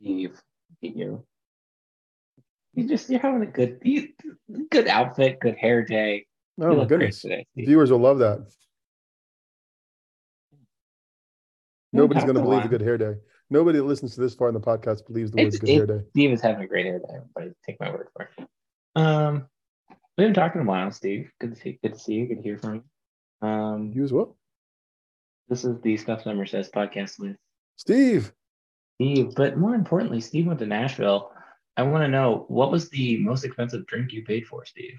[0.00, 0.40] Steve,
[0.80, 1.24] you.
[2.74, 4.08] You just you're having a good you,
[4.70, 6.26] good outfit, good hair day.
[6.60, 7.20] Oh You my goodness.
[7.20, 8.46] today, Viewers will love that.
[11.92, 13.14] Nobody's going to believe the good hair day.
[13.50, 15.86] Nobody that listens to this far in the podcast believes the It's, words good hair
[15.86, 16.04] day.
[16.10, 17.04] Steve is having a great hair day.
[17.14, 18.48] Everybody, take my word for it.
[18.94, 19.48] Um,
[20.16, 21.30] we haven't talked in a while, Steve.
[21.40, 22.26] Good to see, good to see you.
[22.28, 22.74] Good to hear from
[23.42, 23.48] you.
[23.48, 24.36] Um, You as well.
[25.48, 27.36] this is the Stuff Somers Says podcast with
[27.76, 28.32] Steve.
[28.96, 29.34] Steve.
[29.34, 31.32] But more importantly, Steve went to Nashville.
[31.76, 34.98] I want to know what was the most expensive drink you paid for, Steve?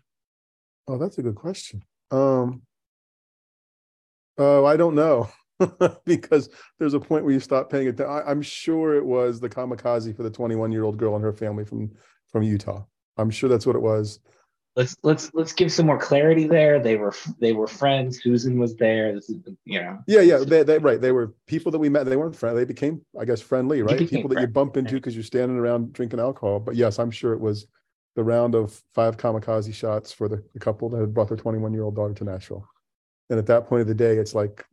[0.88, 1.84] Oh, that's a good question.
[2.10, 2.63] Um,
[4.38, 5.30] oh, I don't know
[6.06, 7.99] because there's a point where you stop paying it.
[8.02, 11.34] I, I'm sure it was the kamikaze for the 21 year old girl and her
[11.34, 11.91] family from
[12.30, 12.84] from Utah.
[13.18, 14.20] I'm sure that's what it was.
[14.76, 16.80] Let's let's let's give some more clarity there.
[16.80, 18.22] They were they were friends.
[18.24, 19.13] Susan was there.
[19.13, 20.00] This is you know.
[20.08, 21.02] Yeah, yeah, they, they right.
[21.02, 22.05] They were people that we met.
[22.05, 22.57] They weren't friends.
[22.57, 24.07] They became, I guess, friendly, right?
[24.10, 26.62] People that you bump into because you're standing around drinking alcohol.
[26.62, 27.68] But yes, I'm sure it was
[28.16, 31.74] the round of five kamikaze shots for the, the couple that had brought their 21
[31.74, 32.66] year old daughter to Nashville.
[33.30, 34.66] And at that point of the day, it's like,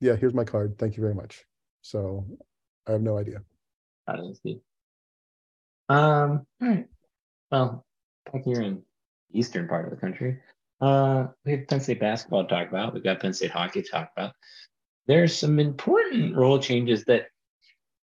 [0.00, 0.78] yeah, here's my card.
[0.78, 1.44] Thank you very much.
[1.82, 2.24] So
[2.86, 3.42] I have no idea.
[4.06, 4.60] How does see?
[5.88, 6.46] Um.
[6.60, 6.86] All right.
[7.50, 7.84] Well,
[8.32, 8.82] back here in
[9.32, 10.38] eastern part of the country,
[10.80, 12.94] uh, we have Penn State basketball to talk about.
[12.94, 14.34] We've got Penn State hockey to talk about.
[15.06, 17.26] There's some important role changes that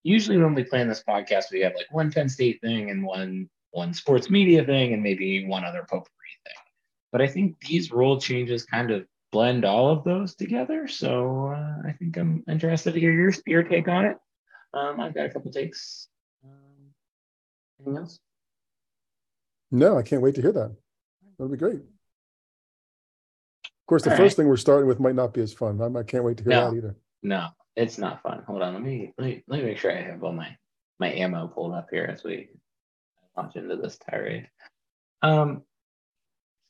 [0.04, 3.50] usually when we plan this podcast, we have like one Penn State thing and one
[3.72, 6.08] one sports media thing and maybe one other potpourri
[6.44, 6.56] thing.
[7.12, 10.88] But I think these role changes kind of blend all of those together.
[10.88, 14.18] So uh, I think I'm interested to hear your your take on it.
[14.74, 16.08] Um, I've got a couple takes.
[16.44, 16.94] Um,
[17.80, 18.20] anything else?
[19.72, 20.76] No, I can't wait to hear that.
[21.38, 21.76] That'll be great.
[23.66, 24.44] Of course, the All first right.
[24.44, 25.82] thing we're starting with might not be as fun.
[25.82, 26.70] I'm- I can't wait to hear No.
[26.72, 26.96] that either.
[27.24, 28.44] No, it's not fun.
[28.48, 30.56] Hold on, let me let me, let me make sure I have all my
[31.00, 32.50] my ammo pulled up here as we
[33.36, 34.50] launch into this tirade.
[35.22, 35.64] Um,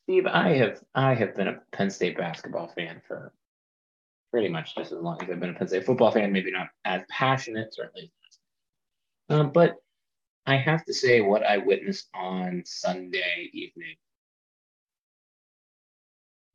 [0.09, 3.31] Steve, I have I have been a Penn State basketball fan for
[4.31, 6.31] pretty much just as long as I've been a Penn State football fan.
[6.31, 8.11] Maybe not as passionate, certainly.
[9.29, 9.75] Um, but
[10.47, 13.97] I have to say what I witnessed on Sunday evening.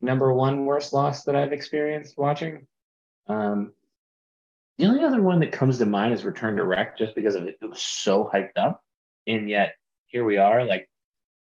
[0.00, 2.66] Number one worst loss that I've experienced watching.
[3.28, 3.72] Um,
[4.78, 7.44] the only other one that comes to mind is Return to Rec, just because of
[7.44, 7.56] it.
[7.62, 8.82] It was so hyped up,
[9.28, 9.76] and yet
[10.06, 10.64] here we are.
[10.64, 10.90] Like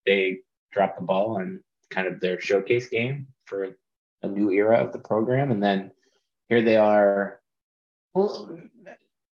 [0.05, 0.41] they
[0.71, 3.75] dropped the ball on kind of their showcase game for
[4.21, 5.91] a new era of the program, and then
[6.49, 7.39] here they are,
[8.13, 8.57] well,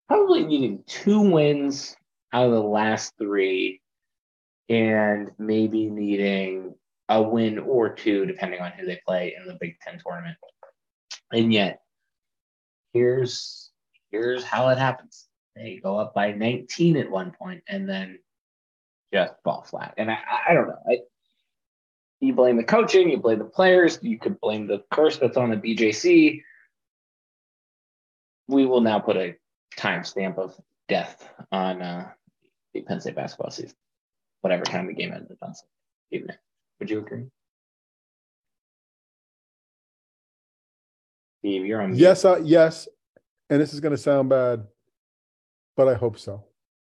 [0.08, 1.96] probably needing two wins
[2.32, 3.80] out of the last three,
[4.68, 6.74] and maybe needing
[7.08, 10.36] a win or two, depending on who they play in the Big Ten tournament.
[11.32, 11.80] And yet,
[12.92, 13.70] here's
[14.10, 15.26] here's how it happens.
[15.56, 18.18] They go up by 19 at one point and then
[19.12, 19.94] just fall flat.
[19.96, 20.18] And I,
[20.48, 20.78] I- don't know.
[20.88, 20.98] I,
[22.20, 25.50] you blame the coaching, you blame the players, you could blame the curse that's on
[25.50, 26.42] the BJC.
[28.48, 29.36] We will now put a
[29.76, 30.54] timestamp of
[30.88, 32.10] death on uh,
[32.74, 33.76] the Penn State basketball season,
[34.42, 35.54] whatever time the game ended on
[36.10, 36.36] evening.
[36.78, 37.24] Would you agree?
[41.38, 41.94] Steve, you're on.
[41.94, 42.86] Yes, uh, yes,
[43.48, 44.66] and this is going to sound bad,
[45.76, 46.44] but I hope so.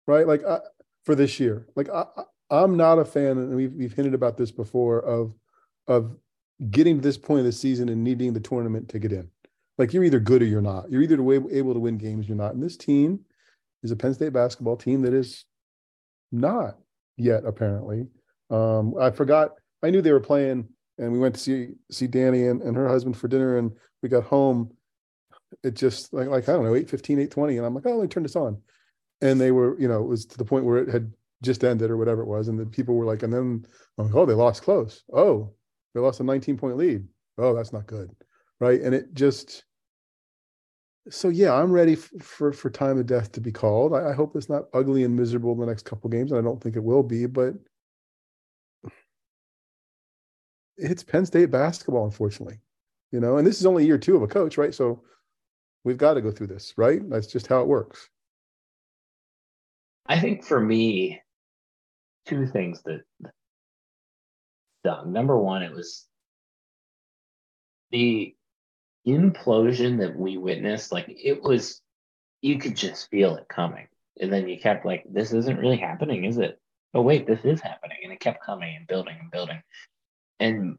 [0.06, 0.61] Right, like I,
[1.05, 1.91] for this year, like
[2.50, 5.34] I'm not a fan, and we've we've hinted about this before of
[5.86, 6.16] of
[6.70, 9.31] getting to this point of the season and needing the tournament to get in.
[9.76, 10.91] Like you're either good or you're not.
[10.91, 12.54] You're either able to win games, you're not.
[12.54, 13.20] And this team
[13.82, 15.44] is a Penn State basketball team that is
[16.32, 16.78] not
[17.16, 18.08] yet apparently.
[18.50, 19.53] Um, I forgot.
[19.82, 22.88] I knew they were playing, and we went to see see Danny and, and her
[22.88, 23.72] husband for dinner, and
[24.03, 24.73] we got home
[25.62, 27.56] it just like like I don't know, 815, 820.
[27.56, 28.61] And I'm like, oh, let me turn this on.
[29.20, 31.12] And they were, you know, it was to the point where it had
[31.43, 32.49] just ended or whatever it was.
[32.49, 35.02] And the people were like, and then like, oh, they lost close.
[35.12, 35.52] Oh,
[35.94, 37.06] they lost a 19 point lead.
[37.38, 38.11] Oh, that's not good.
[38.61, 38.81] Right.
[38.81, 39.64] And it just
[41.11, 43.94] so yeah, I'm ready f- for for time of death to be called.
[43.94, 46.43] I, I hope it's not ugly and miserable in the next couple games, and I
[46.43, 47.55] don't think it will be, but
[50.76, 52.61] it's Penn State basketball, unfortunately.
[53.11, 54.75] You know, and this is only year two of a coach, right?
[54.75, 55.02] So
[55.85, 57.00] we've got to go through this, right?
[57.08, 58.08] That's just how it works.
[60.06, 61.20] I think for me,
[62.28, 63.02] two things that
[64.84, 65.12] done.
[65.12, 66.06] Number one, it was
[67.90, 68.34] the
[69.06, 71.80] implosion that we witnessed, like it was,
[72.42, 73.88] you could just feel it coming.
[74.20, 76.60] And then you kept like, this isn't really happening, is it?
[76.94, 77.98] Oh, wait, this is happening.
[78.02, 79.62] And it kept coming and building and building.
[80.40, 80.76] And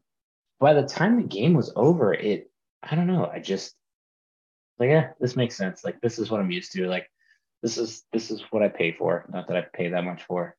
[0.58, 2.50] by the time the game was over, it,
[2.82, 3.74] I don't know, I just,
[4.78, 5.84] like, yeah, this makes sense.
[5.84, 6.86] Like, this is what I'm used to.
[6.86, 7.10] Like,
[7.62, 9.26] this is this is what I pay for.
[9.30, 10.56] Not that I pay that much for,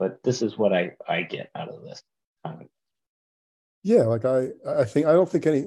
[0.00, 2.02] but this is what I I get out of this.
[3.84, 5.66] Yeah, like I I think I don't think any.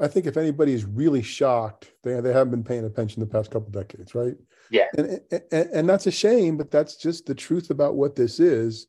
[0.00, 3.52] I think if anybody is really shocked, they they haven't been paying attention the past
[3.52, 4.34] couple decades, right?
[4.70, 8.40] Yeah, and, and and that's a shame, but that's just the truth about what this
[8.40, 8.88] is.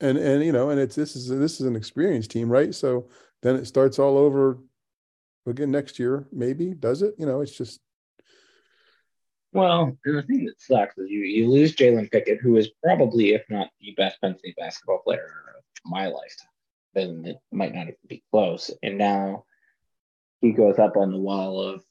[0.00, 2.74] And and you know, and it's this is this is an experienced team, right?
[2.74, 3.08] So
[3.42, 4.58] then it starts all over
[5.46, 7.14] again next year, maybe does it?
[7.18, 7.80] You know, it's just.
[9.56, 13.32] Well, and the thing that sucks is you you lose Jalen Pickett, who is probably,
[13.32, 16.48] if not the best Penn State basketball player of my lifetime,
[16.94, 18.70] then it might not even be close.
[18.82, 19.44] And now
[20.42, 21.82] he goes up on the wall of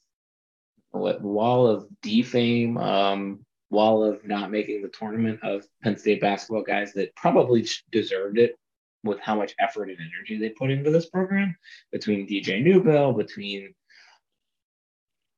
[0.92, 6.62] what wall of defame, um, wall of not making the tournament of Penn State basketball
[6.62, 8.58] guys that probably deserved it
[9.04, 11.56] with how much effort and energy they put into this program
[11.92, 13.74] between DJ Newbill, between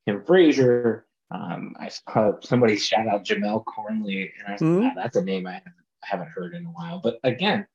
[0.06, 1.07] Tim Frazier.
[1.30, 4.84] Um, I saw somebody shout out Jamelle Cornley, and I said, mm-hmm.
[4.86, 7.02] wow, that's a name I haven't, I haven't heard in a while.
[7.04, 7.68] But again,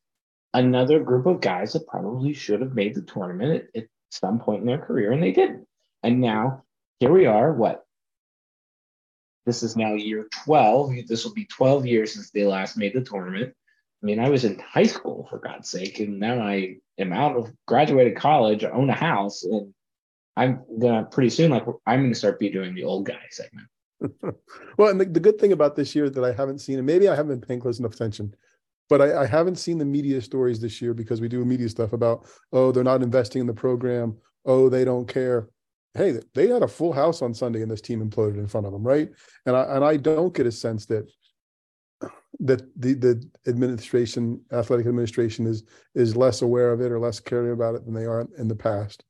[0.54, 4.60] another group of guys that probably should have made the tournament at, at some point
[4.60, 5.66] in their career, and they didn't.
[6.02, 6.64] And now
[6.99, 7.52] here we are.
[7.52, 7.84] What?
[9.44, 11.06] This is now year 12.
[11.06, 13.52] This will be 12 years since they last made the tournament.
[14.02, 17.37] I mean, I was in high school for God's sake, and now I am out
[17.37, 19.75] of graduated college, own a house, and
[20.37, 23.69] I'm gonna pretty soon, like I'm gonna start be doing the old guy segment.
[24.79, 27.08] well, and the, the, good thing about this year that I haven't seen, and maybe
[27.08, 28.34] I haven't been paying close enough attention,
[28.88, 31.93] but I, I haven't seen the media stories this year because we do media stuff
[31.93, 35.49] about, oh, they're not investing in the program, oh, they don't care.
[35.94, 38.73] Hey, they had a full house on Sunday, and this team imploded in front of
[38.73, 39.11] them, right?
[39.46, 41.06] And I and I don't get a sense that
[42.40, 45.64] that the the administration, athletic administration, is
[45.94, 48.56] is less aware of it or less caring about it than they are in the
[48.56, 49.05] past.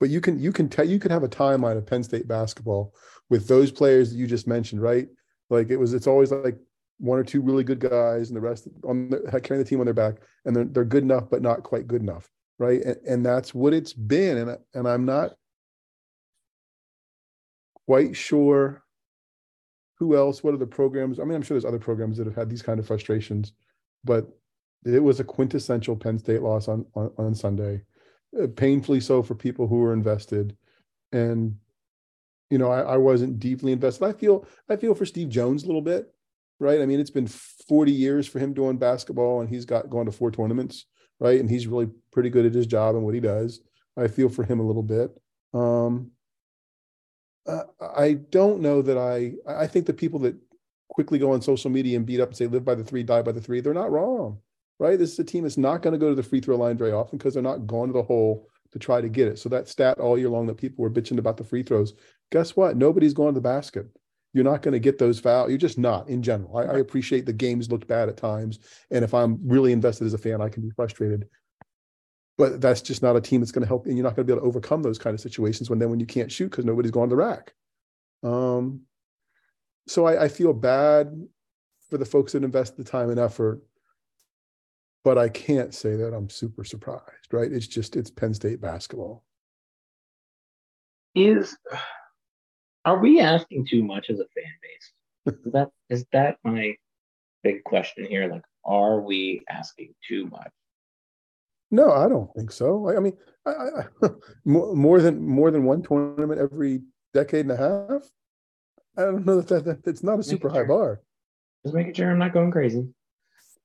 [0.00, 2.94] But you can you can tell you could have a timeline of Penn State basketball
[3.28, 5.06] with those players that you just mentioned, right?
[5.50, 6.58] Like it was, it's always like
[6.98, 9.86] one or two really good guys, and the rest on the, carrying the team on
[9.86, 12.80] their back, and they're they're good enough, but not quite good enough, right?
[12.82, 15.32] And, and that's what it's been, and and I'm not
[17.86, 18.82] quite sure
[19.98, 20.42] who else?
[20.42, 21.20] What are the programs?
[21.20, 23.52] I mean, I'm sure there's other programs that have had these kind of frustrations,
[24.02, 24.26] but
[24.86, 27.82] it was a quintessential Penn State loss on on, on Sunday,
[28.56, 30.56] painfully so for people who were invested,
[31.12, 31.56] and
[32.50, 34.04] you know I, I wasn't deeply invested.
[34.04, 36.12] I feel I feel for Steve Jones a little bit,
[36.58, 36.80] right?
[36.80, 40.12] I mean, it's been 40 years for him doing basketball, and he's got gone to
[40.12, 40.86] four tournaments,
[41.18, 41.40] right?
[41.40, 43.60] And he's really pretty good at his job and what he does.
[43.96, 45.10] I feel for him a little bit.
[45.52, 46.12] Um,
[47.46, 49.34] uh, I don't know that I.
[49.50, 50.36] I think the people that
[50.88, 53.22] quickly go on social media and beat up and say "live by the three, die
[53.22, 54.38] by the three, they're not wrong,
[54.80, 54.98] right?
[54.98, 56.90] This is a team that's not going to go to the free throw line very
[56.90, 59.38] often because they're not going to the hole to try to get it.
[59.38, 61.94] So that stat all year long that people were bitching about the free throws,
[62.32, 62.76] guess what?
[62.76, 63.86] Nobody's going to the basket.
[64.32, 65.50] You're not going to get those fouls.
[65.50, 66.56] You're just not in general.
[66.56, 68.60] I, I appreciate the games looked bad at times,
[68.90, 71.28] and if I'm really invested as a fan, I can be frustrated
[72.40, 74.32] but that's just not a team that's going to help and you're not going to
[74.32, 76.64] be able to overcome those kind of situations when then when you can't shoot because
[76.64, 77.52] nobody's going to the rack
[78.22, 78.80] um,
[79.86, 81.12] so I, I, feel bad
[81.90, 83.60] for the folks that invest the time and effort
[85.04, 89.24] but i can't say that i'm super surprised right it's just it's penn state basketball
[91.14, 91.56] is
[92.84, 96.74] are we asking too much as a fan base is that is that my
[97.42, 100.50] big question here like are we asking too much
[101.70, 102.88] no, I don't think so.
[102.88, 103.16] I, I mean,
[103.46, 103.50] I,
[104.02, 104.08] I,
[104.44, 106.82] more than more than one tournament every
[107.14, 108.02] decade and a half.
[108.96, 111.00] I don't know that, that, that it's not a super high bar.
[111.64, 112.88] Just making sure I'm not going crazy.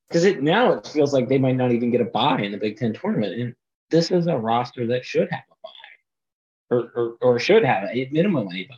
[0.07, 2.57] Because it now it feels like they might not even get a buy in the
[2.57, 3.55] Big Ten tournament, and
[3.89, 8.09] this is a roster that should have a buy, or or, or should have a
[8.11, 8.75] minimum a buy.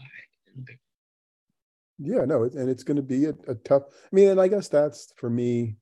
[2.00, 3.84] Yeah, no, and it's going to be a, a tough.
[3.90, 5.78] I mean, and I guess that's for me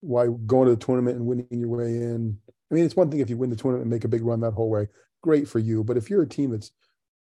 [0.00, 2.38] why going to the tournament and winning your way in.
[2.70, 4.40] I mean, it's one thing if you win the tournament and make a big run
[4.40, 4.88] that whole way,
[5.22, 5.82] great for you.
[5.84, 6.72] But if you're a team that's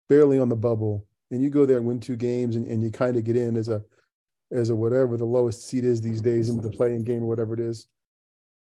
[0.08, 2.92] barely on the bubble and you go there and win two games and, and you
[2.92, 3.84] kind of get in as a
[4.52, 7.54] as a whatever the lowest seed is these days in the playing game or whatever
[7.54, 7.88] it is.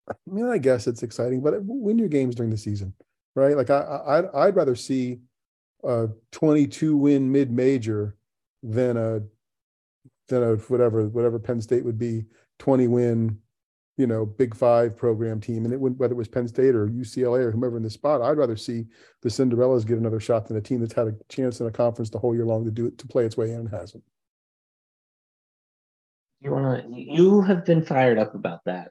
[0.08, 2.94] I mean, I guess it's exciting, but win your games during the season,
[3.34, 3.56] right?
[3.56, 5.20] Like I, I I'd rather see
[5.84, 8.16] a 22 win mid major
[8.62, 9.20] than a
[10.28, 12.24] than a whatever whatever Penn State would be
[12.58, 13.38] 20 win
[13.98, 16.86] you know, Big Five program team, and it would whether it was Penn State or
[16.86, 18.86] UCLA or whomever in the spot, I'd rather see
[19.22, 22.08] the Cinderellas get another shot than a team that's had a chance in a conference
[22.08, 24.04] the whole year long to do it to play its way in and hasn't.
[26.40, 27.00] You want to?
[27.00, 28.90] You have been fired up about that.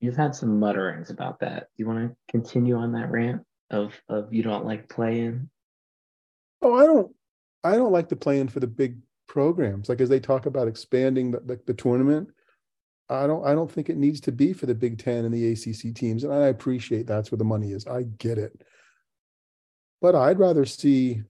[0.00, 1.68] You've had some mutterings about that.
[1.76, 5.50] Do you want to continue on that rant of of you don't like playing?
[6.62, 7.14] Oh, I don't.
[7.62, 8.98] I don't like the playing for the big
[9.28, 9.88] programs.
[9.88, 12.30] Like as they talk about expanding the, the, the tournament,
[13.08, 15.52] I don't I don't think it needs to be for the Big Ten and the
[15.52, 17.86] ACC teams, and I appreciate that's where the money is.
[17.86, 18.62] I get it,
[20.00, 21.22] but I'd rather see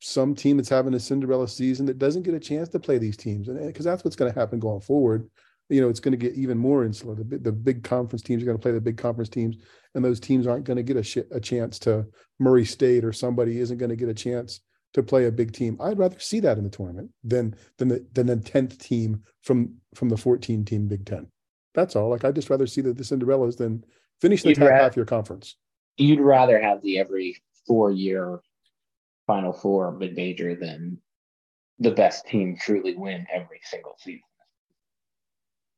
[0.00, 3.16] some team that's having a Cinderella season that doesn't get a chance to play these
[3.16, 5.30] teams, and because that's what's going to happen going forward.
[5.68, 7.14] You know, it's going to get even more insular.
[7.14, 9.56] The, the big conference teams are going to play the big conference teams,
[9.94, 12.06] and those teams aren't going to get a, sh- a chance to
[12.40, 14.60] Murray State or somebody isn't going to get a chance
[14.94, 15.76] to play a big team.
[15.80, 19.76] I'd rather see that in the tournament than than the than the tenth team from
[19.94, 21.28] from the fourteen team Big Ten.
[21.74, 22.08] That's all.
[22.08, 23.84] Like I'd just rather see that the Cinderellas than
[24.20, 25.56] finish the top half your conference.
[25.96, 28.40] You'd rather have the every four year
[29.30, 30.98] Final Four mid major than
[31.78, 34.22] the best team truly win every single season.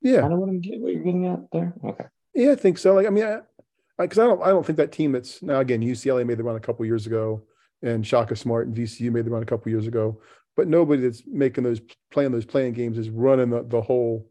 [0.00, 1.74] Yeah, kind of what I'm getting, what you're getting at there.
[1.84, 2.04] Okay.
[2.34, 2.94] Yeah, I think so.
[2.94, 3.40] Like, I mean,
[3.98, 6.38] because I, I, I, don't, I don't think that team that's now again UCLA made
[6.38, 7.42] the run a couple years ago
[7.82, 10.20] and Shaka Smart and VCU made the run a couple years ago.
[10.56, 11.80] But nobody that's making those
[12.10, 14.30] playing those playing games is running the, the whole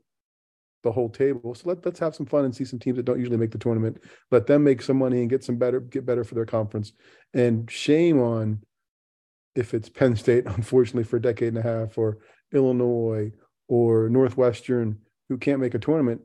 [0.83, 1.53] the whole table.
[1.53, 3.57] So let, let's have some fun and see some teams that don't usually make the
[3.59, 4.01] tournament.
[4.31, 6.93] Let them make some money and get some better, get better for their conference.
[7.33, 8.61] And shame on
[9.55, 12.17] if it's Penn State, unfortunately, for a decade and a half, or
[12.53, 13.31] Illinois
[13.67, 14.97] or Northwestern,
[15.29, 16.21] who can't make a tournament,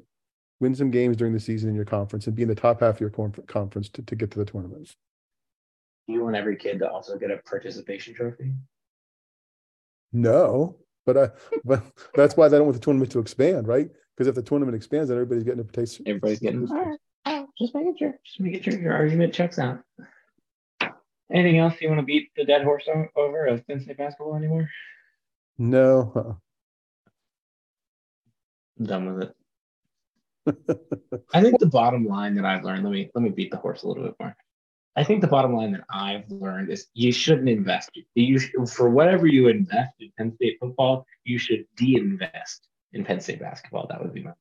[0.61, 2.97] win some games during the season in your conference and be in the top half
[2.97, 4.95] of your conference to, to get to the tournament
[6.07, 8.53] you want every kid to also get a participation trophy?
[10.13, 11.29] No, but I
[11.65, 11.83] but
[12.15, 13.89] that's why they don't want the tournament to expand, right?
[14.17, 16.07] Because if the tournament expands, then everybody's getting a participation.
[16.09, 16.67] Everybody's getting.
[17.59, 18.15] just making sure.
[18.25, 19.81] Just making sure your argument checks out.
[21.33, 24.69] Anything else you want to beat the dead horse over of Penn State basketball anymore?
[25.59, 26.13] No.
[26.15, 26.35] Uh-uh.
[28.79, 29.37] I'm done with it.
[31.35, 32.85] I think the bottom line that I've learned.
[32.85, 34.37] Let me let me beat the horse a little bit more.
[34.95, 37.91] I think the bottom line that I've learned is you shouldn't invest.
[38.15, 43.21] You should, for whatever you invest in Penn State football, you should de-invest in Penn
[43.21, 43.87] State basketball.
[43.89, 44.33] That would be my.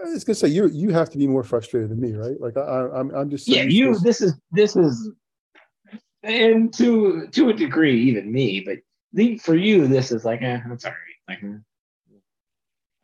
[0.00, 2.40] I was gonna say you you have to be more frustrated than me, right?
[2.40, 3.62] Like I, I'm I'm just yeah.
[3.62, 5.10] You this is this is,
[6.22, 8.78] and to to a degree even me, but
[9.12, 10.96] the, for you this is like eh, I'm sorry,
[11.28, 11.40] Like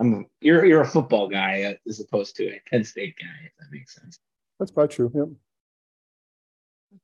[0.01, 3.67] I'm you're you're a football guy as opposed to a Penn State guy, if that
[3.71, 4.19] makes sense.
[4.59, 5.11] That's probably true.
[5.15, 6.99] Yeah.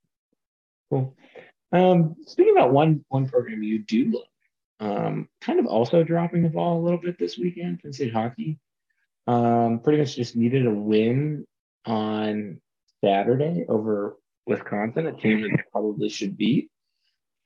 [0.91, 1.17] Cool.
[1.73, 4.25] Um, speaking about one one program you do love,
[4.81, 8.59] um, kind of also dropping the ball a little bit this weekend, Penn State hockey.
[9.27, 11.47] Um, pretty much just needed a win
[11.87, 12.61] on
[13.05, 16.71] Saturday over Wisconsin, a team that they probably should beat,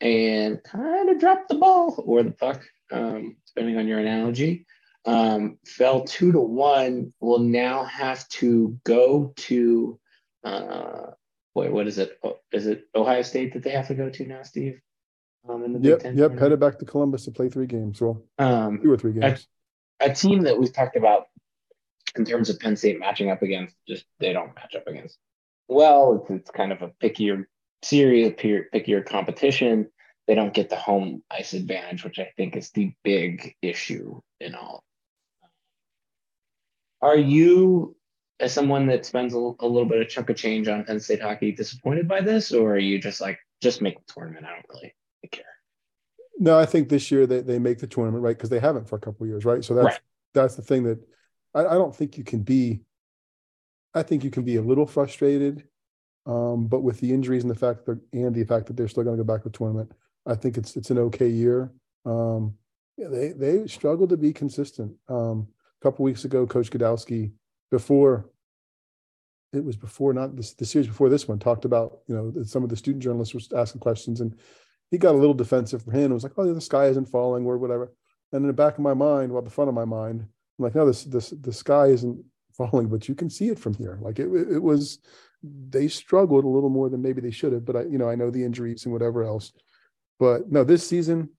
[0.01, 4.67] and kind of dropped the ball or the puck, um, depending on your analogy.
[5.05, 7.13] Um, fell two to one.
[7.21, 10.01] Will now have to go to
[10.43, 11.11] uh,
[11.57, 12.19] Wait, what is it?
[12.23, 14.79] Oh, is it Ohio State that they have to go to now, Steve?
[15.49, 16.03] Um, in the yep, yep.
[16.03, 16.41] Tournament?
[16.41, 17.99] Headed back to Columbus to play three games.
[17.99, 19.49] Well, um, two or three games.
[20.01, 21.29] A, a, team that we've talked about
[22.19, 25.19] in terms of Penn State matching up against, just they don't match up against.
[25.69, 27.45] Well, it's, it's kind of a pickier
[27.83, 29.89] series, pickier competition.
[30.27, 34.55] They don't get the home ice advantage, which I think is the big issue in
[34.55, 34.83] all.
[37.01, 37.97] Are you
[38.41, 41.23] as someone that spends a, a, little bit of chunk of change on Penn State
[41.23, 44.45] hockey, disappointed by this, or are you just like just make the tournament?
[44.45, 44.95] I don't really
[45.31, 45.45] care.
[46.39, 48.97] No, I think this year they, they make the tournament right because they haven't for
[48.97, 49.65] a couple years, right?
[49.65, 50.01] So that's right.
[50.35, 50.99] that's the thing that
[51.57, 52.83] I, I, don't think you can be.
[53.95, 55.65] I think you can be a little frustrated,
[56.27, 59.05] um, but with the injuries and the fact that and the fact that they're still
[59.05, 59.91] going to go back to the tournament,
[60.27, 61.73] I think it's it's an okay year.
[62.05, 62.55] Um,
[62.97, 64.93] yeah, they they struggled to be consistent.
[65.09, 65.49] Um,
[65.81, 67.33] a couple weeks ago, Coach Gadowski
[67.71, 68.29] before
[69.53, 72.63] it was before not this the series before this one talked about you know some
[72.63, 74.37] of the student journalists were asking questions and
[74.91, 77.45] he got a little defensive for him and was like oh the sky isn't falling
[77.47, 77.93] or whatever
[78.33, 80.27] and in the back of my mind well the front of my mind
[80.59, 82.25] i'm like no this this the sky isn't
[82.57, 83.99] falling but you can see it from here.
[84.01, 84.99] Like it, it was
[85.43, 88.15] they struggled a little more than maybe they should have but i you know i
[88.15, 89.53] know the injuries and whatever else.
[90.19, 91.31] But no this season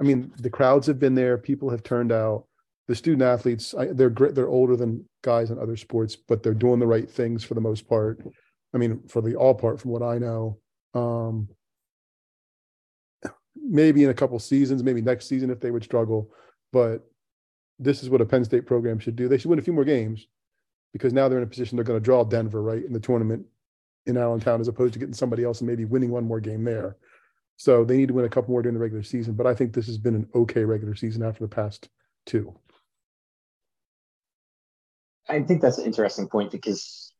[0.00, 1.38] i mean the crowds have been there.
[1.38, 2.46] People have turned out.
[2.88, 6.80] The student athletes I, they're they're older than guys in other sports but they're doing
[6.80, 8.20] the right things for the most part.
[8.74, 10.58] I mean for the all part from what i know.
[10.94, 11.48] Um
[13.54, 16.32] maybe in a couple seasons maybe next season if they would struggle
[16.72, 17.06] but
[17.78, 19.28] this is what a Penn State program should do.
[19.28, 20.26] They should win a few more games
[20.92, 23.46] because now they're in a position they're going to draw Denver right in the tournament
[24.06, 26.96] in Allentown as opposed to getting somebody else and maybe winning one more game there.
[27.56, 29.34] So they need to win a couple more during the regular season.
[29.34, 31.88] But I think this has been an okay regular season after the past
[32.26, 32.54] two.
[35.28, 37.12] I think that's an interesting point because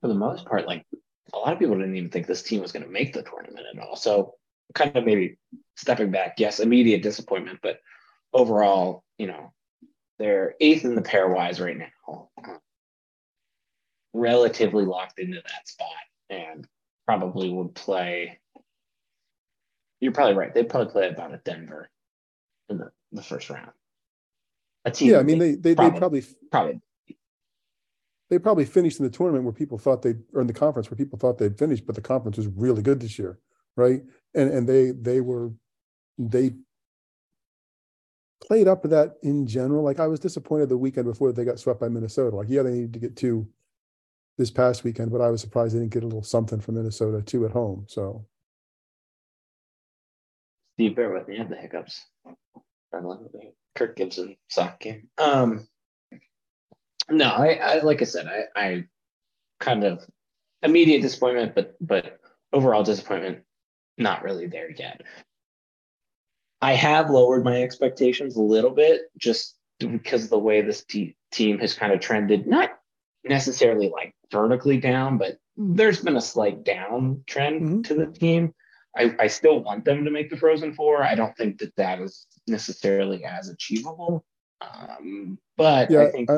[0.00, 0.86] for the most part, like
[1.32, 3.66] a lot of people didn't even think this team was going to make the tournament
[3.72, 3.96] at all.
[3.96, 4.34] So
[4.74, 5.38] kind of maybe
[5.76, 7.80] stepping back, yes, immediate disappointment, but
[8.32, 9.52] overall, you know,
[10.18, 12.58] they're eighth in the pairwise right now, um,
[14.14, 15.88] relatively locked into that spot,
[16.30, 16.66] and
[17.06, 18.38] probably would play.
[20.00, 20.52] You're probably right.
[20.52, 21.90] They'd probably play about a Denver
[22.68, 23.70] in the, the first round.
[24.84, 25.10] A team.
[25.10, 26.80] Yeah, I mean, they they probably, they probably probably
[28.30, 30.96] they probably finished in the tournament where people thought they or in the conference where
[30.96, 33.38] people thought they'd finished, but the conference was really good this year,
[33.76, 34.02] right?
[34.34, 35.52] And and they they were
[36.18, 36.52] they
[38.46, 39.82] played up to that in general.
[39.82, 42.36] Like I was disappointed the weekend before they got swept by Minnesota.
[42.36, 43.48] Like, yeah, they needed to get two
[44.38, 47.22] this past weekend, but I was surprised they didn't get a little something from Minnesota
[47.22, 47.86] too at home.
[47.88, 48.26] So
[50.74, 51.36] Steve, bear with me.
[51.36, 52.04] I have the hiccups.
[53.74, 55.08] Kirk Gibson sock game.
[55.18, 55.66] Um,
[57.10, 58.84] no, I, I like I said, I, I
[59.60, 60.04] kind of
[60.62, 62.20] immediate disappointment, but but
[62.52, 63.40] overall disappointment,
[63.98, 65.02] not really there yet.
[66.60, 71.16] I have lowered my expectations a little bit just because of the way this t-
[71.30, 72.70] team has kind of trended, not
[73.24, 77.82] necessarily like vertically down, but there's been a slight down trend mm-hmm.
[77.82, 78.54] to the team.
[78.96, 81.02] I, I still want them to make the Frozen Four.
[81.02, 84.24] I don't think that that is necessarily as achievable.
[84.62, 86.30] Um, but yeah, I think.
[86.30, 86.34] I,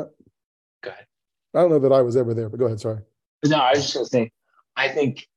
[0.83, 1.07] go ahead.
[1.55, 2.81] I don't know that I was ever there, but go ahead.
[2.81, 2.99] Sorry.
[3.45, 4.33] No, I was just going to say,
[4.77, 5.29] I think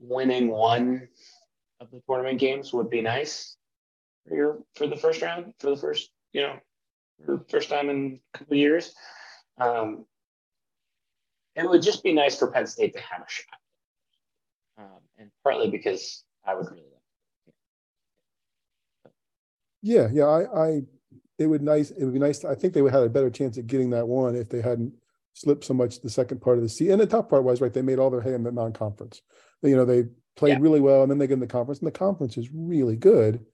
[0.00, 1.08] winning one
[1.80, 3.56] of the tournament games would be nice
[4.28, 6.58] for for the first round for the first you know
[7.48, 8.94] first time in a couple years.
[9.60, 10.06] Um,
[11.54, 13.46] it would just be nice for Penn State to have a shot,
[14.78, 16.92] um, and partly because I would really like.
[19.82, 20.80] Yeah, yeah, I, I,
[21.38, 21.90] it would nice.
[21.90, 22.40] It would be nice.
[22.40, 24.62] To, I think they would have a better chance at getting that one if they
[24.62, 24.94] hadn't
[25.34, 26.92] slipped so much the second part of the season.
[26.92, 27.72] And the top part was right.
[27.72, 29.20] They made all their hay in the non-conference.
[29.62, 30.04] You know, they
[30.36, 30.58] played yeah.
[30.60, 33.44] really well, and then they get in the conference, and the conference is really good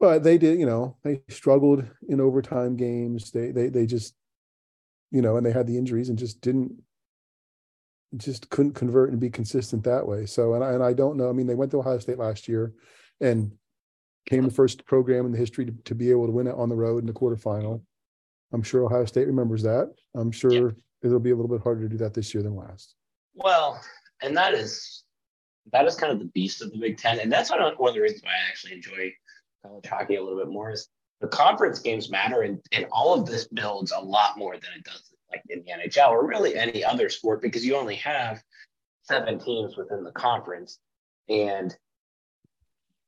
[0.00, 3.30] but they did, you know, they struggled in overtime games.
[3.30, 4.14] They they they just,
[5.10, 6.72] you know, and they had the injuries and just didn't
[8.16, 10.26] just couldn't convert and be consistent that way.
[10.26, 11.28] So and I and I don't know.
[11.28, 12.72] I mean, they went to Ohio State last year
[13.20, 13.52] and
[14.26, 16.68] came the first program in the history to, to be able to win it on
[16.68, 17.80] the road in the quarterfinal.
[18.52, 19.92] I'm sure Ohio State remembers that.
[20.14, 20.70] I'm sure yeah.
[21.02, 22.94] it'll be a little bit harder to do that this year than last.
[23.34, 23.80] Well,
[24.22, 25.04] and that is
[25.72, 28.00] that is kind of the beast of the Big Ten, and that's one of the
[28.00, 29.12] reasons why I actually enjoy
[29.64, 30.88] college hockey a little bit more is
[31.20, 34.84] the conference games matter and, and all of this builds a lot more than it
[34.84, 38.42] does like in the NHL or really any other sport because you only have
[39.02, 40.78] seven teams within the conference
[41.28, 41.76] and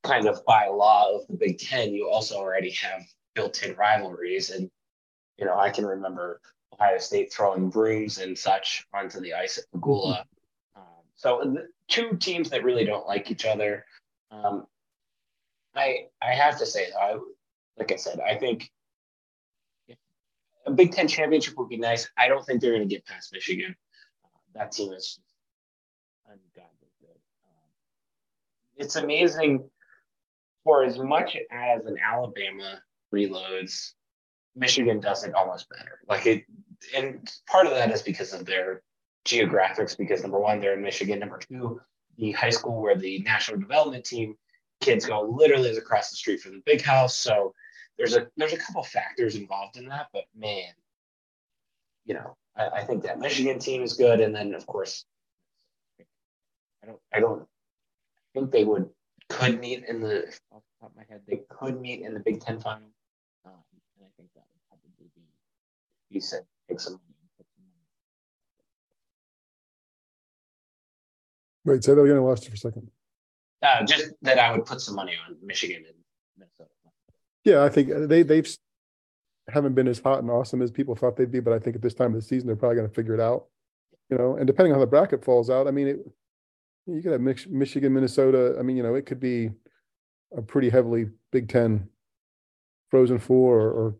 [0.03, 3.01] kind of by law of the Big Ten, you also already have
[3.35, 4.49] built-in rivalries.
[4.49, 4.69] And
[5.37, 6.41] you know, I can remember
[6.73, 10.23] Ohio State throwing brooms and such onto the ice at Pegula.
[10.75, 10.83] Um,
[11.15, 13.85] so two teams that really don't like each other.
[14.31, 14.65] Um,
[15.75, 17.17] I I have to say, I
[17.77, 18.69] like I said, I think
[20.65, 22.09] a Big Ten championship would be nice.
[22.17, 23.75] I don't think they're going to get past Michigan.
[24.23, 25.19] Uh, that team is
[26.25, 27.17] ungodly good.
[28.77, 29.69] It's amazing
[30.63, 32.81] for as much as an Alabama
[33.13, 33.93] reloads,
[34.55, 35.99] Michigan does it almost better.
[36.07, 36.43] Like it,
[36.95, 38.81] and part of that is because of their
[39.25, 39.97] geographics.
[39.97, 41.19] Because number one, they're in Michigan.
[41.19, 41.81] Number two,
[42.17, 44.35] the high school where the national development team
[44.81, 47.15] kids go literally across the street from the big house.
[47.15, 47.53] So
[47.97, 50.73] there's a there's a couple factors involved in that, but man,
[52.05, 55.05] you know, I, I think that Michigan team is good, and then of course,
[56.83, 57.47] I don't I don't
[58.33, 58.89] think they would
[59.29, 62.19] could meet in the off the top of my head they could meet in the
[62.19, 62.89] Big Ten final,
[63.45, 63.53] um,
[63.97, 65.11] and I think that would probably
[66.11, 66.99] be said take some
[71.63, 72.15] Wait, say that again.
[72.15, 72.89] I lost you for a second.
[73.61, 75.95] Uh, just that I would put some money on Michigan and
[76.37, 76.69] Minnesota.
[77.43, 78.47] Yeah, I think they they've
[79.47, 81.81] haven't been as hot and awesome as people thought they'd be, but I think at
[81.81, 83.45] this time of the season they're probably going to figure it out.
[84.09, 85.99] You know, and depending on how the bracket falls out, I mean, it,
[86.85, 88.55] you could have Michigan, Minnesota.
[88.59, 89.51] I mean, you know, it could be
[90.35, 91.87] a pretty heavily Big Ten
[92.89, 93.95] Frozen Four or, or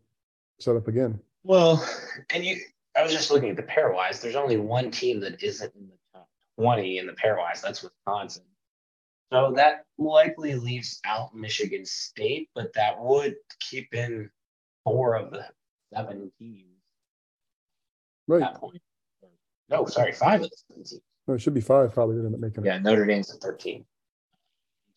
[0.59, 1.19] set up again.
[1.43, 1.85] Well,
[2.33, 2.57] and you,
[2.95, 4.21] I was just looking at the pairwise.
[4.21, 6.27] There's only one team that isn't in the top
[6.59, 7.61] 20 in the pairwise.
[7.61, 8.43] That's Wisconsin.
[9.31, 14.29] So that likely leaves out Michigan State, but that would keep in
[14.83, 15.45] four of the
[15.93, 16.65] seven teams
[18.27, 18.41] Right.
[18.43, 18.81] at that point.
[19.69, 20.99] No, sorry, five of the seven teams.
[21.27, 22.67] No, it should be five probably that end up making it.
[22.67, 23.85] Yeah, Notre Dame's at 13.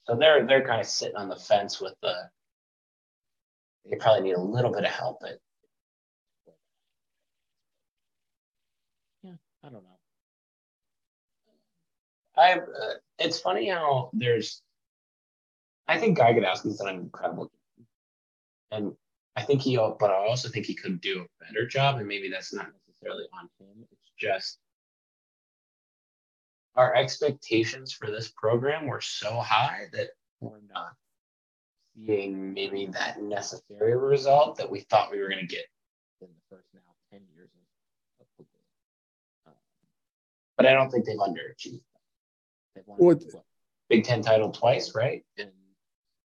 [0.06, 2.14] So they're they're kind of sitting on the fence with the
[3.88, 5.38] they probably need a little bit of help at
[9.22, 9.98] yeah, I don't know.
[12.36, 14.62] I uh, it's funny how there's
[15.86, 17.86] I think Guy Gadowski's done an incredible job.
[18.70, 18.92] And
[19.36, 22.30] I think he but I also think he could do a better job and maybe
[22.30, 23.86] that's not necessarily on him.
[23.90, 24.58] It's just
[26.76, 30.08] our expectations for this program were so high that
[30.40, 30.94] we're not
[31.94, 35.64] seeing maybe that necessary result that we thought we were going to get
[36.20, 36.80] in the first now
[37.12, 37.48] 10 years
[38.20, 38.60] of football.
[39.46, 39.52] Um,
[40.56, 41.82] but I don't think they've underachieved.
[42.86, 43.24] They've won what,
[43.88, 45.24] Big Ten title twice, right?
[45.38, 45.50] And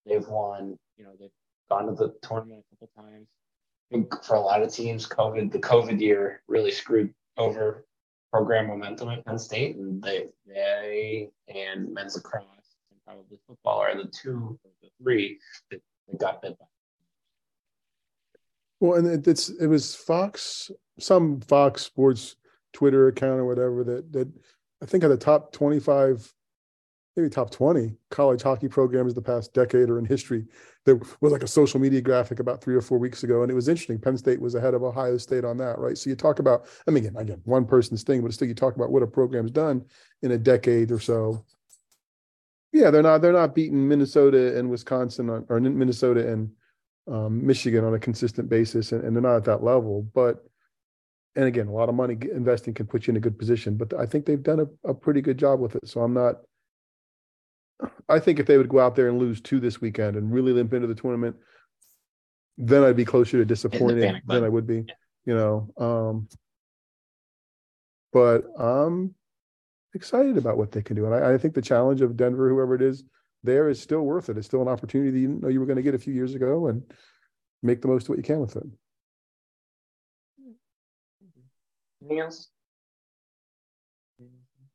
[0.06, 1.30] they've won, you know, they've
[1.68, 3.28] gone to the tournament a couple times.
[3.90, 7.84] I think for a lot of teams, COVID, the COVID year really screwed over
[8.32, 12.44] program momentum at Penn State, and they they and men's lacrosse
[12.90, 15.38] and probably football are the two of the three
[15.70, 16.66] that, that got bit by.
[18.80, 22.36] Well, and it, it's it was Fox, some Fox Sports
[22.72, 24.28] Twitter account or whatever that that
[24.82, 26.32] I think are the top twenty five,
[27.18, 30.44] maybe top twenty college hockey programs the past decade or in history.
[30.86, 33.54] There was like a social media graphic about three or four weeks ago, and it
[33.54, 33.98] was interesting.
[33.98, 35.98] Penn State was ahead of Ohio State on that, right?
[35.98, 38.76] So you talk about, I mean, again, again, one person's thing, but still, you talk
[38.76, 39.84] about what a program's done
[40.22, 41.44] in a decade or so.
[42.72, 46.50] Yeah, they're not they're not beating Minnesota and Wisconsin on, or Minnesota and
[47.06, 50.08] um, Michigan on a consistent basis, and, and they're not at that level.
[50.14, 50.44] But
[51.36, 53.76] and again, a lot of money investing can put you in a good position.
[53.76, 55.86] But I think they've done a, a pretty good job with it.
[55.86, 56.36] So I'm not.
[58.08, 60.52] I think if they would go out there and lose two this weekend and really
[60.52, 61.36] limp into the tournament,
[62.56, 64.84] then I'd be closer to disappointed than I would be.
[64.86, 64.94] Yeah.
[65.26, 65.70] You know.
[65.76, 66.28] Um,
[68.12, 69.14] but I'm
[69.94, 72.74] excited about what they can do, and I, I think the challenge of Denver, whoever
[72.74, 73.04] it is,
[73.44, 74.38] there is still worth it.
[74.38, 76.14] It's still an opportunity that you didn't know you were going to get a few
[76.14, 76.82] years ago, and
[77.62, 78.64] make the most of what you can with it.
[82.00, 82.48] Anything else?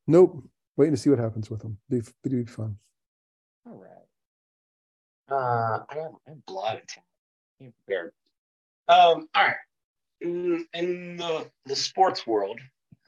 [0.07, 0.43] Nope.
[0.75, 1.77] Waiting to see what happens with them.
[1.89, 2.77] Be, be fun.
[3.65, 3.91] All right.
[5.31, 7.05] Uh, I have, I have blood attack.
[7.61, 8.11] I'm prepared.
[8.87, 9.55] Um, all right.
[10.21, 12.59] In, in the the sports world,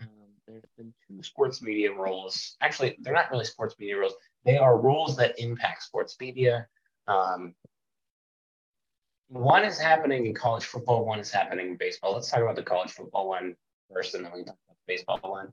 [0.01, 0.07] um,
[0.47, 2.55] there's been two sports media rules.
[2.61, 4.13] Actually, they're not really sports media rules.
[4.43, 6.67] They are rules that impact sports media.
[7.07, 7.55] Um,
[9.29, 11.05] one is happening in college football.
[11.05, 12.13] One is happening in baseball.
[12.13, 13.55] Let's talk about the college football one
[13.91, 15.51] first, and then we can talk about the baseball one.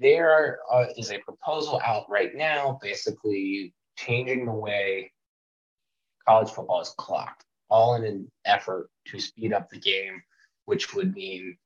[0.00, 5.12] There uh, is a proposal out right now, basically changing the way
[6.26, 10.22] college football is clocked, all in an effort to speed up the game,
[10.64, 11.56] which would mean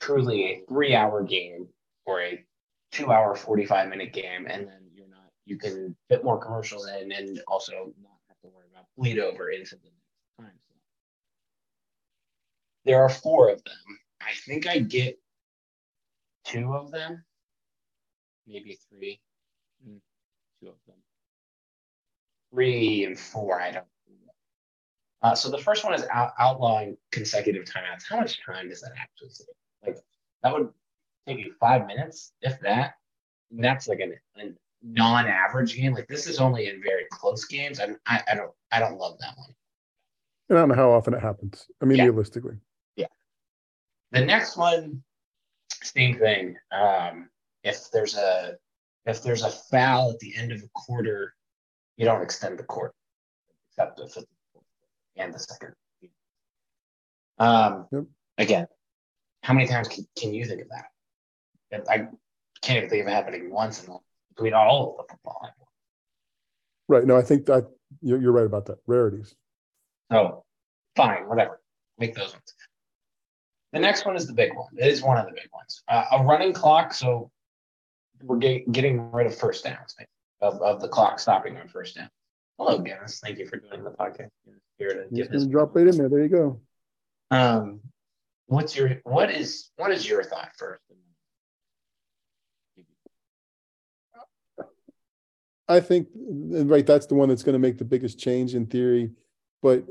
[0.00, 1.68] truly a three hour game
[2.04, 2.44] or a
[2.90, 4.46] two hour, 45 minute game.
[4.46, 8.48] And then you're not, you can fit more commercials in and also not have to
[8.48, 10.58] worry about bleed over into the next time.
[12.84, 13.98] There are four of them.
[14.20, 15.18] I think I get
[16.44, 17.24] two of them,
[18.46, 19.20] maybe three.
[19.84, 19.96] Hmm.
[20.62, 20.96] Two of them
[22.52, 23.60] three and four.
[23.60, 23.84] I don't.
[25.22, 28.02] Uh, so the first one is out, outlawing consecutive timeouts.
[28.08, 29.46] How much time does that actually take?
[29.86, 29.96] Like
[30.42, 30.68] that would
[31.28, 32.94] take you five minutes, if that.
[33.52, 34.50] And that's like an, a
[34.82, 35.94] non-average game.
[35.94, 37.78] Like this is only in very close games.
[37.78, 39.54] I'm, I I don't I don't love that one.
[40.48, 41.66] And I don't know how often it happens.
[41.80, 42.04] I mean, Yeah.
[42.04, 42.56] realistically.
[42.96, 43.06] Yeah.
[44.10, 45.04] The next one,
[45.82, 46.56] same thing.
[46.72, 47.30] Um,
[47.62, 48.58] if there's a
[49.06, 51.34] if there's a foul at the end of a quarter,
[51.96, 52.94] you don't extend the quarter,
[53.70, 54.26] except the fifth
[55.16, 55.74] and the second.
[57.38, 58.04] Um, Yep.
[58.38, 58.66] Again,
[59.42, 61.84] how many times can, can you think of that?
[61.90, 62.08] I
[62.62, 63.94] can't even think of it happening once in
[64.34, 65.48] between all of the football.
[66.88, 67.04] Right.
[67.04, 67.66] No, I think that
[68.00, 68.78] you're, you're right about that.
[68.86, 69.34] Rarities.
[70.10, 70.44] So
[70.96, 71.60] fine, whatever.
[71.98, 72.54] Make those ones.
[73.72, 74.68] The next one is the big one.
[74.76, 75.82] It is one of the big ones.
[75.88, 76.92] Uh, a running clock.
[76.92, 77.30] So
[78.22, 79.94] we're get, getting rid of first downs
[80.40, 82.08] of, of the clock stopping on first down.
[82.58, 83.20] Hello, Dennis.
[83.20, 84.28] Thank you for doing the podcast.
[84.78, 86.08] Here to give gonna drop right in there.
[86.08, 86.60] There you go.
[87.30, 87.80] um,
[88.46, 90.82] what's your what is what is your thought first?
[95.68, 96.86] I think right.
[96.86, 99.10] That's the one that's going to make the biggest change in theory,
[99.62, 99.84] but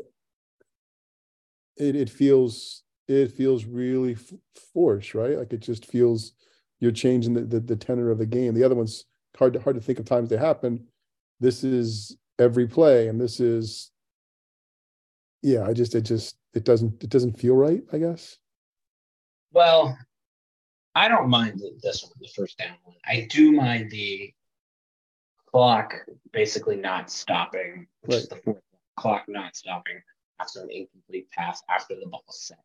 [1.78, 4.34] it it feels it feels really f-
[4.74, 5.38] forced, right?
[5.38, 6.34] Like it just feels
[6.82, 8.54] you're changing the, the the tenor of the game.
[8.54, 9.06] The other one's
[9.38, 10.88] hard to hard to think of times they happen.
[11.40, 13.92] This is every play, and this is
[15.42, 15.64] yeah.
[15.66, 18.38] I just it just it doesn't it doesn't feel right, I guess.
[19.54, 19.98] Well,
[20.96, 22.98] I don't mind this one, the first down one.
[23.06, 24.34] I do mind the
[25.52, 25.94] clock
[26.34, 28.24] basically not stopping, which right.
[28.24, 28.62] is the fourth
[28.98, 30.02] clock not stopping
[30.40, 32.58] after an incomplete pass after the ball is set.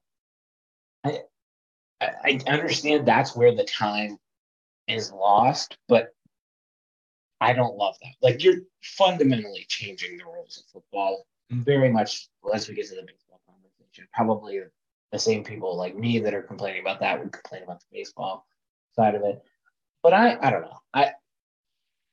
[1.04, 1.20] I,
[2.00, 4.18] I understand that's where the time
[4.86, 6.14] is lost, but
[7.40, 8.12] I don't love that.
[8.22, 13.02] Like you're fundamentally changing the rules of football very much as we get to the
[13.02, 14.08] baseball conversation.
[14.12, 14.60] Probably
[15.12, 18.46] the same people like me that are complaining about that would complain about the baseball
[18.94, 19.42] side of it.
[20.02, 20.78] But I, I don't know.
[20.92, 21.12] I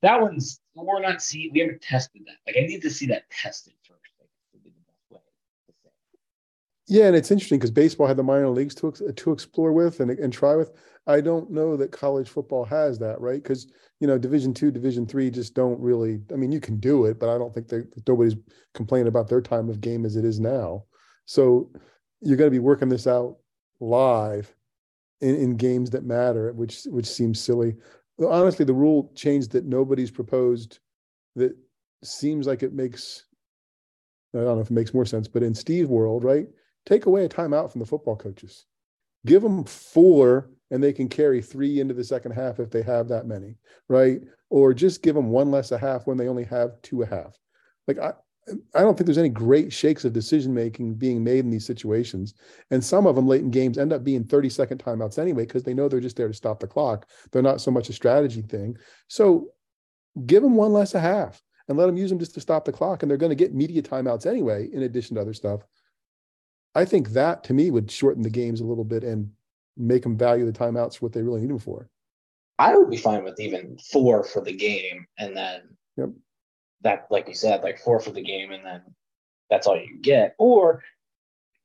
[0.02, 2.36] that one's we're not see we haven't tested that.
[2.48, 4.00] Like I need to see that tested first.
[6.88, 10.12] Yeah, and it's interesting because baseball had the minor leagues to to explore with and
[10.12, 10.72] and try with.
[11.08, 13.42] I don't know that college football has that, right?
[13.42, 13.68] Because
[14.00, 16.22] you know, Division two, Division three just don't really.
[16.32, 18.36] I mean, you can do it, but I don't think that nobody's
[18.74, 20.84] complaining about their time of game as it is now.
[21.26, 21.72] So
[22.22, 23.38] you're going to be working this out
[23.80, 24.54] live
[25.22, 27.76] in, in games that matter, which which seems silly.
[28.26, 30.80] Honestly, the rule change that nobody's proposed
[31.36, 31.56] that
[32.04, 33.26] seems like it makes
[34.36, 36.48] I don't know if it makes more sense, but in Steve's world, right?
[36.86, 38.66] Take away a timeout from the football coaches.
[39.26, 43.08] Give them four and they can carry three into the second half if they have
[43.08, 43.56] that many,
[43.88, 44.22] right?
[44.50, 47.38] Or just give them one less a half when they only have two a half.
[47.88, 48.14] Like I,
[48.76, 52.34] I don't think there's any great shakes of decision making being made in these situations.
[52.72, 55.64] And some of them late in games end up being 30 second timeouts anyway, because
[55.64, 57.08] they know they're just there to stop the clock.
[57.32, 58.78] They're not so much a strategy thing.
[59.08, 59.50] So
[60.26, 62.72] give them one less a half and let them use them just to stop the
[62.72, 63.02] clock.
[63.02, 65.62] And they're going to get media timeouts anyway, in addition to other stuff.
[66.76, 69.32] I think that to me would shorten the games a little bit and
[69.78, 71.90] make them value the timeouts for what they really need them for.
[72.60, 75.62] I would be fine with even four for the game and then
[75.98, 76.10] yep.
[76.82, 78.82] that, like you said, like four for the game and then
[79.50, 80.36] that's all you get.
[80.38, 80.84] Or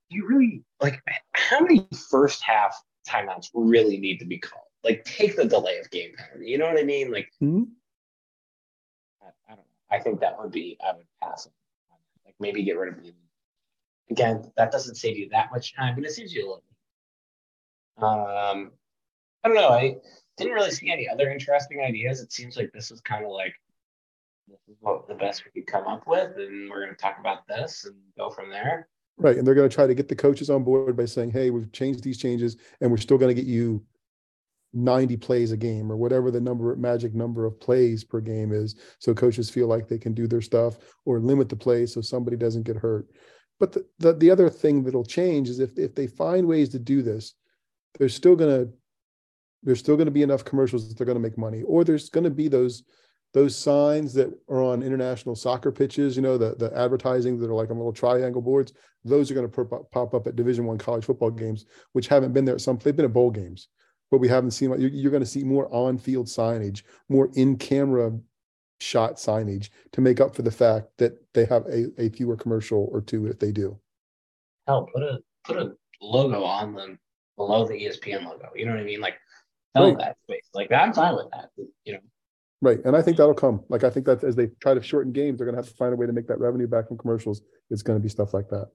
[0.08, 4.64] you really like how many first half timeouts really need to be called?
[4.84, 6.50] Like take the delay of game penalty.
[6.50, 7.12] You know what I mean?
[7.12, 7.64] Like mm-hmm.
[9.22, 9.64] I, I, don't know.
[9.90, 11.52] I think that would be I would pass it.
[12.24, 13.12] Like maybe get rid of the
[14.10, 16.62] Again, that doesn't save you that much time, but it saves you a little.
[17.98, 18.70] Um,
[19.44, 19.70] I don't know.
[19.70, 19.96] I
[20.36, 22.20] didn't really see any other interesting ideas.
[22.20, 23.54] It seems like this is kind of like
[24.48, 27.18] this is what the best we could come up with, and we're going to talk
[27.20, 28.88] about this and go from there.
[29.18, 31.50] Right, and they're going to try to get the coaches on board by saying, "Hey,
[31.50, 33.84] we've changed these changes, and we're still going to get you
[34.74, 38.76] 90 plays a game or whatever the number magic number of plays per game is
[38.98, 42.36] so coaches feel like they can do their stuff or limit the plays so somebody
[42.36, 43.06] doesn't get hurt
[43.60, 46.78] but the, the, the other thing that'll change is if, if they find ways to
[46.78, 47.34] do this,
[47.98, 48.66] there's still gonna
[49.62, 52.48] there's still gonna be enough commercials that they're gonna make money, or there's gonna be
[52.48, 52.84] those
[53.34, 57.54] those signs that are on international soccer pitches, you know, the the advertising that are
[57.54, 58.72] like on little triangle boards.
[59.04, 62.44] Those are going to pop up at Division One college football games, which haven't been
[62.44, 62.78] there at some.
[62.78, 63.68] They've been at bowl games,
[64.10, 64.70] but we haven't seen.
[64.70, 68.18] You're, you're going to see more on-field signage, more in-camera
[68.80, 72.88] shot signage to make up for the fact that they have a, a fewer commercial
[72.92, 73.78] or two if they do.
[74.66, 76.98] Hell, put a put a logo on them
[77.36, 78.50] below the ESPN logo.
[78.54, 79.00] You know what I mean?
[79.00, 79.14] Like
[79.74, 79.98] fill right.
[79.98, 80.48] that space.
[80.54, 81.50] Like I'm fine with that.
[81.84, 82.00] You know.
[82.60, 83.62] Right, and I think that'll come.
[83.68, 85.76] Like I think that as they try to shorten games, they're going to have to
[85.76, 87.40] find a way to make that revenue back from commercials.
[87.70, 88.68] It's going to be stuff like that.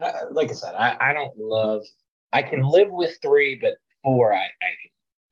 [0.00, 1.82] Uh, like I said, I, I don't love.
[2.32, 4.48] I can live with three, but four, I, I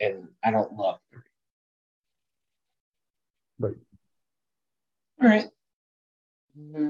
[0.01, 1.23] and I don't love three.
[3.63, 3.77] Right.
[5.23, 5.49] All right.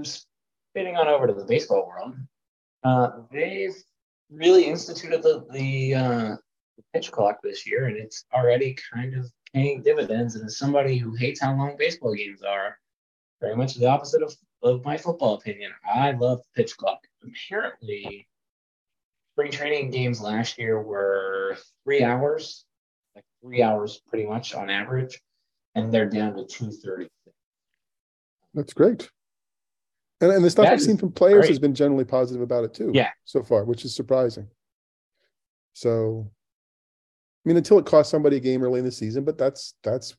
[0.04, 2.14] Spinning on over to the baseball world,
[2.82, 3.76] uh, they've
[4.30, 6.36] really instituted the the, uh,
[6.76, 10.34] the pitch clock this year, and it's already kind of paying dividends.
[10.34, 12.78] And as somebody who hates how long baseball games are,
[13.42, 15.72] very much the opposite of, of my football opinion.
[15.84, 17.00] I love the pitch clock.
[17.22, 18.26] Apparently,
[19.34, 22.64] spring training games last year were three hours,
[23.14, 25.20] like three hours pretty much on average
[25.74, 27.08] and they're down to 230.
[28.54, 29.08] That's great.
[30.20, 31.50] And, and the stuff that I've seen from players great.
[31.50, 32.90] has been generally positive about it too.
[32.94, 33.10] Yeah.
[33.24, 34.46] So far, which is surprising.
[35.72, 36.30] So,
[37.44, 40.14] I mean, until it costs somebody a game early in the season, but that's that's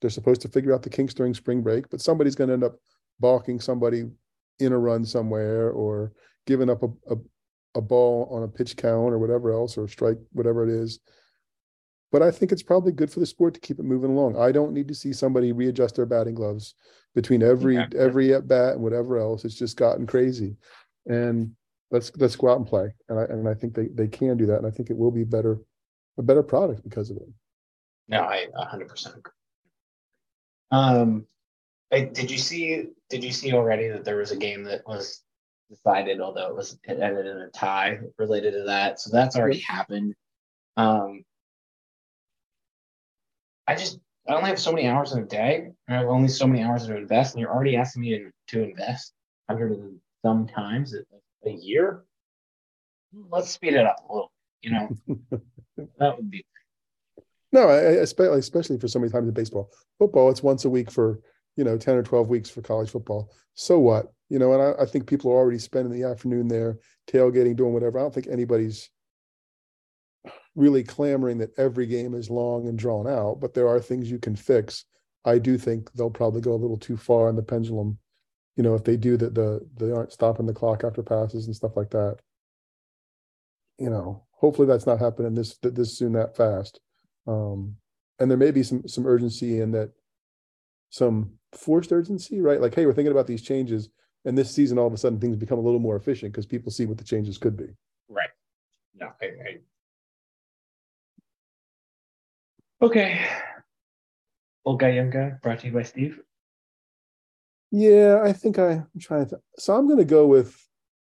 [0.00, 1.90] they're supposed to figure out the kinks during spring break.
[1.90, 2.76] But somebody's going to end up
[3.20, 4.04] balking somebody
[4.60, 6.12] in a run somewhere or
[6.46, 7.16] giving up a, a,
[7.74, 11.00] a ball on a pitch count or whatever else or strike whatever it is
[12.10, 14.36] but I think it's probably good for the sport to keep it moving along.
[14.36, 16.74] I don't need to see somebody readjust their batting gloves
[17.14, 19.44] between every every at bat and whatever else.
[19.44, 20.56] It's just gotten crazy,
[21.06, 21.54] and
[21.90, 22.92] let's let's go out and play.
[23.08, 25.10] And I and I think they they can do that, and I think it will
[25.10, 25.58] be better
[26.16, 27.28] a better product because of it.
[28.08, 29.32] No, I 100 percent agree.
[30.70, 31.26] Um,
[31.92, 35.22] I, did you see did you see already that there was a game that was
[35.70, 39.00] decided, although it was it ended in a tie related to that.
[39.00, 40.14] So that's already happened.
[40.76, 41.24] Um,
[43.68, 45.68] I just I only have so many hours in a day.
[45.88, 48.62] I have only so many hours to invest, and you're already asking me to, to
[48.62, 49.12] invest
[49.48, 52.04] hundred and some times a, a year.
[53.30, 54.32] Let's speed it up a little.
[54.62, 54.88] You know,
[55.98, 56.44] that would be.
[57.52, 60.30] No, I, especially especially for so many times in baseball, football.
[60.30, 61.20] It's once a week for
[61.56, 63.30] you know ten or twelve weeks for college football.
[63.54, 64.12] So what?
[64.30, 67.72] You know, and I, I think people are already spending the afternoon there tailgating, doing
[67.72, 67.98] whatever.
[67.98, 68.90] I don't think anybody's
[70.58, 74.18] really clamoring that every game is long and drawn out, but there are things you
[74.18, 74.84] can fix.
[75.24, 77.96] I do think they'll probably go a little too far in the pendulum.
[78.56, 81.54] You know, if they do that, the they aren't stopping the clock after passes and
[81.54, 82.18] stuff like that.
[83.78, 86.80] You know, hopefully that's not happening this this soon that fast.
[87.28, 87.76] Um,
[88.18, 89.92] and there may be some some urgency in that,
[90.90, 92.60] some forced urgency, right?
[92.60, 93.90] Like, hey, we're thinking about these changes,
[94.24, 96.72] and this season all of a sudden things become a little more efficient because people
[96.72, 97.68] see what the changes could be.
[98.08, 98.30] Right.
[98.98, 99.58] No, I, I
[102.80, 103.20] Okay.
[104.64, 106.20] Old guy, young guy, brought to you by Steve.
[107.70, 109.40] Yeah, I think I, am trying to.
[109.58, 110.56] So I'm going to go with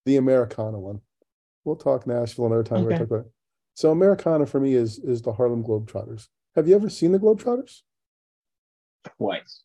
[0.06, 1.00] the Americana one.
[1.64, 2.86] We'll talk Nashville another time.
[2.86, 2.98] Okay.
[2.98, 3.26] Talk about
[3.74, 6.28] So Americana for me is is the Harlem Globetrotters.
[6.54, 7.80] Have you ever seen the Globetrotters?
[9.18, 9.62] Twice.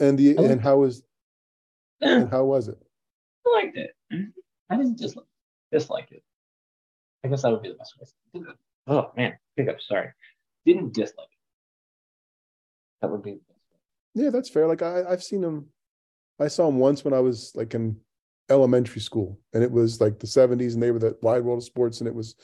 [0.00, 1.02] And the and how was
[2.00, 2.78] and how was it?
[3.46, 3.90] I liked it.
[4.70, 5.26] I didn't dislike
[5.72, 6.22] dislike it.
[7.24, 8.42] I guess that would be the best way
[8.86, 9.80] oh man, pickup.
[9.80, 10.08] Sorry,
[10.64, 11.38] didn't dislike it.
[13.02, 13.40] That would be.
[14.14, 14.66] Yeah, that's fair.
[14.66, 15.66] Like I, I've seen him.
[16.40, 17.96] I saw him once when I was like in
[18.50, 21.64] elementary school, and it was like the '70s, and they were the wide world of
[21.64, 22.34] sports, and it was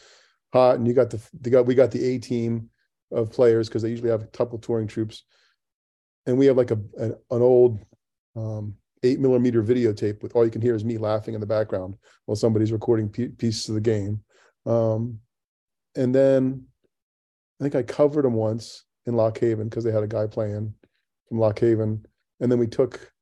[0.52, 2.70] hot, and you got the, they got we got the A team
[3.10, 5.24] of players because they usually have a couple touring troops,
[6.26, 7.84] and we have like a an, an old
[8.36, 11.96] um, eight millimeter videotape with all you can hear is me laughing in the background
[12.26, 14.20] while somebody's recording p- pieces of the game.
[14.64, 15.18] Um,
[15.96, 16.66] and then
[17.60, 20.74] I think I covered them once in Lock Haven because they had a guy playing
[21.28, 22.04] from Lock Haven.
[22.40, 23.12] And then we took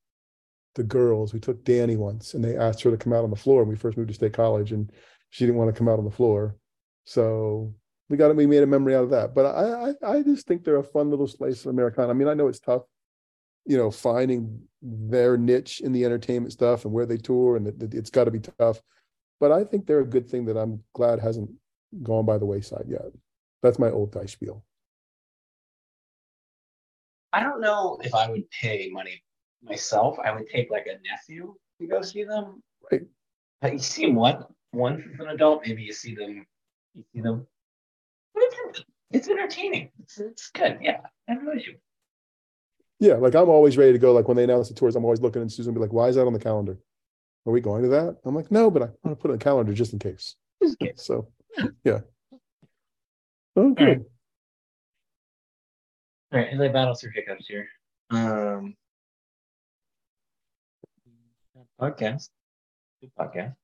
[0.74, 3.37] the girls, we took Danny once and they asked her to come out on the
[3.37, 3.62] floor.
[3.62, 4.90] when we first moved to State College and
[5.30, 6.56] she didn't want to come out on the floor.
[7.04, 7.74] So
[8.09, 9.35] we got it, we made a memory out of that.
[9.35, 12.11] But I, I, I just think they're a fun little slice of Americana.
[12.11, 12.83] I mean, I know it's tough,
[13.66, 17.94] you know, finding their niche in the entertainment stuff and where they tour and it,
[17.94, 18.80] it's got to be tough.
[19.38, 21.50] But I think they're a good thing that I'm glad hasn't
[22.03, 23.07] gone by the wayside yet.
[23.62, 24.64] That's my old die spiel.
[27.33, 29.22] I don't know if I would pay money
[29.62, 30.18] myself.
[30.18, 32.62] I would take like a nephew to go see them.
[32.90, 33.03] Right.
[33.72, 36.46] You see them one once as an adult, maybe you see them.
[36.94, 37.46] You see them.
[38.35, 39.90] It's, it's entertaining.
[40.03, 40.79] It's, it's good.
[40.81, 41.76] Yeah, I know you.
[42.98, 44.12] Yeah, like I'm always ready to go.
[44.12, 46.16] Like when they announce the tours, I'm always looking and Susan be like, "Why is
[46.16, 46.79] that on the calendar?
[47.46, 49.38] Are we going to that?" I'm like, "No, but I want to put it on
[49.38, 51.03] the calendar just in case." Just in case.
[51.03, 51.29] So
[51.84, 52.00] yeah.
[53.56, 53.84] Okay.
[53.84, 54.00] All right.
[56.32, 57.66] All right, LA battle through hiccups here.
[58.10, 58.76] Um,
[61.80, 62.28] podcast,
[63.00, 63.54] good podcast,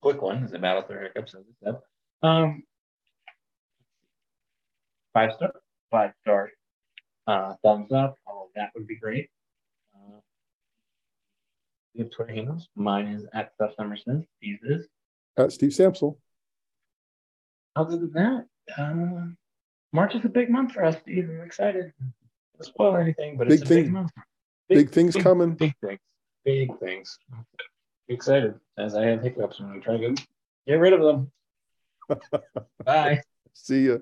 [0.00, 1.34] quick one is a battle through hiccups.
[1.34, 1.76] As I said,
[2.22, 2.62] um,
[5.12, 5.52] five star,
[5.90, 6.50] five star,
[7.26, 8.16] uh, thumbs up.
[8.26, 9.28] All of that would be great.
[9.94, 10.20] Uh,
[11.94, 12.68] we have Twitter handles.
[12.76, 14.22] Mine is at Stuff Somers Says.
[14.38, 14.86] Steve is
[15.36, 16.16] at Steve Sampsell
[17.76, 18.46] other than that,
[18.78, 19.26] uh,
[19.92, 21.28] March is a big month for us, Steve.
[21.30, 21.92] I'm excited.
[22.00, 24.10] Don't spoil anything, but big it's a thing, big month.
[24.68, 25.54] Big, big things big, coming.
[25.54, 26.00] Big things.
[26.44, 27.18] Big things.
[28.08, 30.14] Excited as I have hiccups when we try to
[30.66, 31.32] get rid of them.
[32.84, 33.22] Bye.
[33.52, 33.98] See ya.